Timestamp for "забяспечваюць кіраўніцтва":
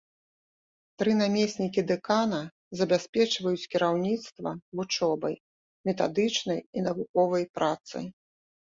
2.81-4.49